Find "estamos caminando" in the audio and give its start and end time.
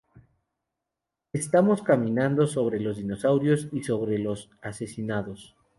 1.31-2.47